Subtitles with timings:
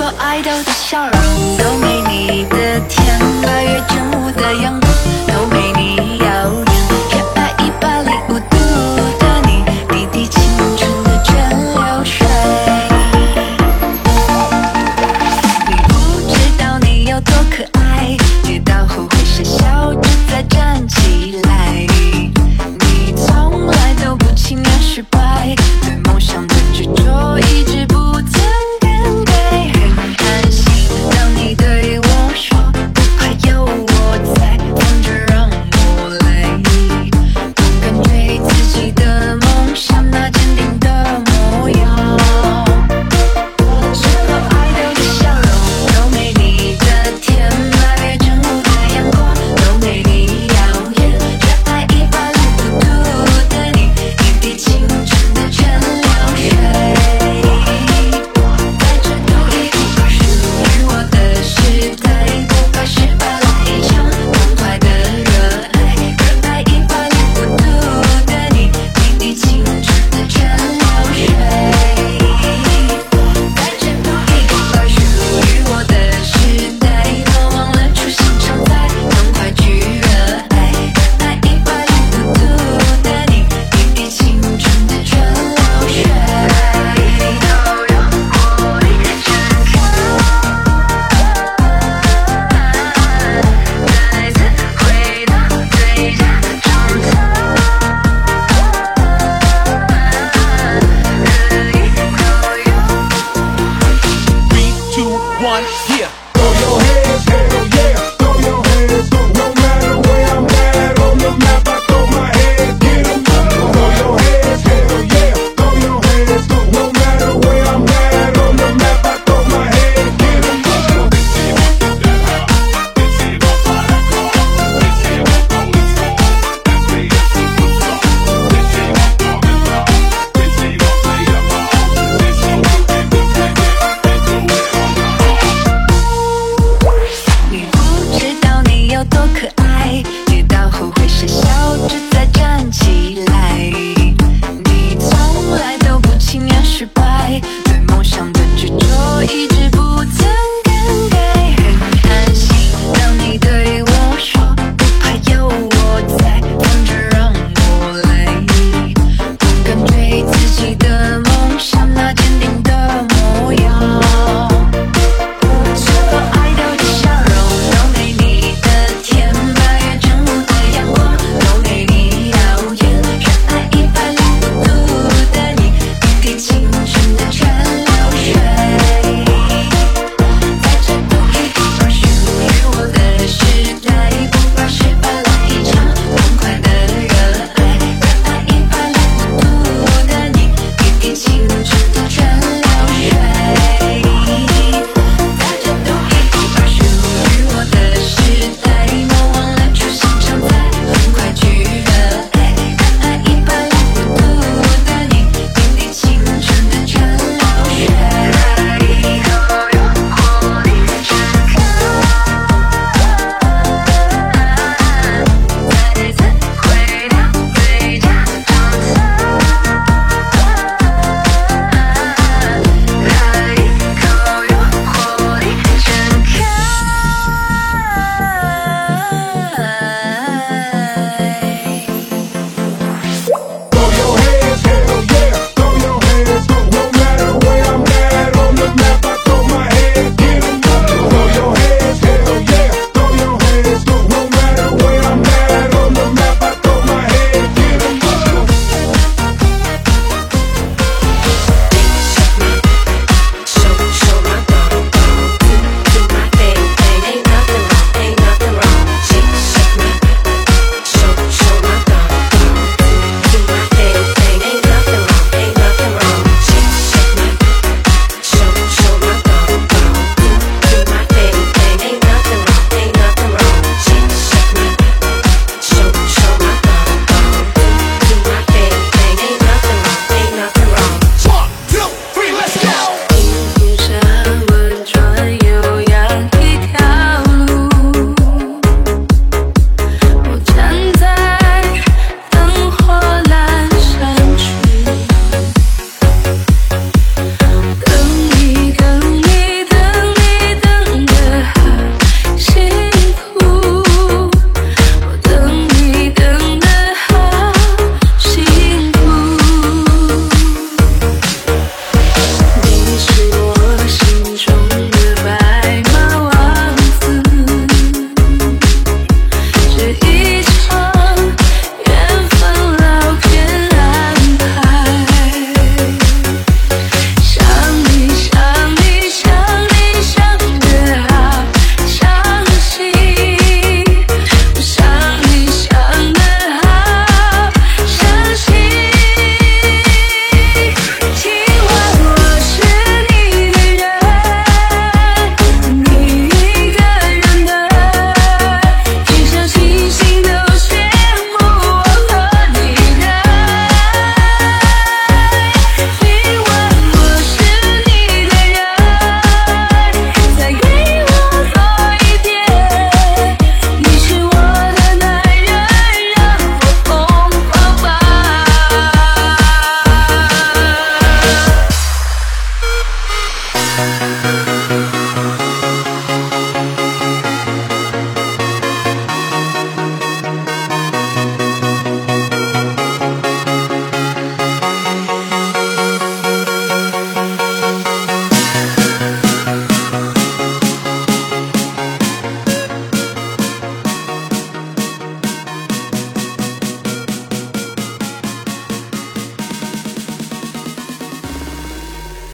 [0.00, 4.89] super idol 的笑容都没你的甜八月正午的阳光。